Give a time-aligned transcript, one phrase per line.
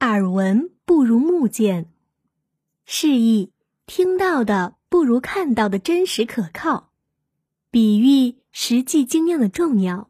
[0.00, 1.92] 耳闻不如目见，
[2.84, 3.50] 示意
[3.84, 6.92] 听到的不如看到的真实可靠，
[7.72, 10.08] 比喻实际经验的重要。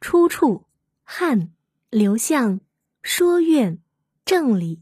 [0.00, 0.64] 出处：
[1.02, 1.52] 汉
[1.90, 2.60] 刘向
[3.02, 3.74] 《说苑·
[4.24, 4.76] 正理》。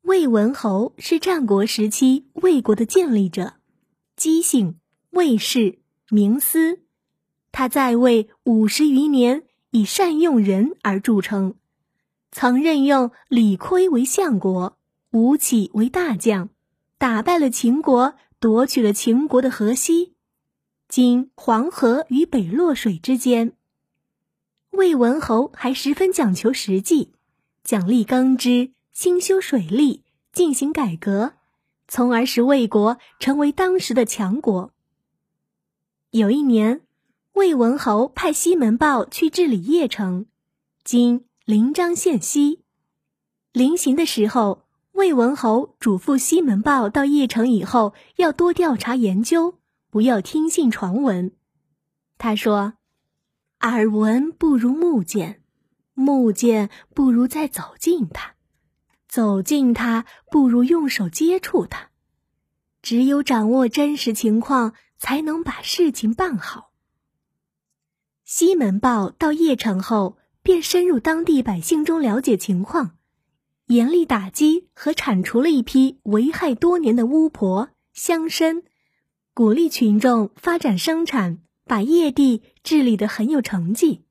[0.00, 3.56] 魏文侯是战国时期魏国的建立者，
[4.16, 4.78] 姬姓，
[5.10, 6.80] 魏氏，名思。
[7.52, 11.56] 他在位五十余年，以善用人而著称。
[12.30, 14.78] 曾任用李悝为相国，
[15.12, 16.50] 吴起为大将，
[16.98, 20.14] 打败了秦国，夺取了秦国的河西，
[20.88, 23.54] 今黄河与北洛水之间。
[24.72, 27.12] 魏文侯还十分讲求实际，
[27.64, 31.32] 奖励耕织，兴修水利，进行改革，
[31.88, 34.72] 从而使魏国成为当时的强国。
[36.10, 36.82] 有一年，
[37.32, 40.26] 魏文侯派西门豹去治理邺城，
[40.84, 41.27] 今。
[41.48, 42.62] 临漳县西，
[43.52, 51.32] 临行的时候，魏文侯嘱咐西门豹到邺城以后要多调查研究，不要听信传闻。
[52.18, 52.74] 他说
[53.64, 55.42] ：“耳闻不如目见，
[55.94, 58.34] 目见不如再走近他，
[59.08, 61.88] 走近他不如用手接触他。
[62.82, 66.72] 只有掌握真实情况，才能把事情办好。”
[68.26, 70.18] 西门豹到邺城后。
[70.48, 72.92] 便深入当地百姓中了解情况，
[73.66, 78.62] 严厉打击和铲除了一批危害多年的巫婆乡绅，
[79.34, 84.06] 鼓励群众发展生产，把业地治理得很有成绩，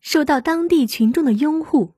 [0.00, 1.94] 受到当地群众的拥护。